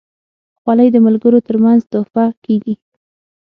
خولۍ 0.59 0.87
د 0.93 0.97
ملګرو 1.05 1.39
ترمنځ 1.47 1.81
تحفه 1.91 2.25
کېږي. 2.45 2.75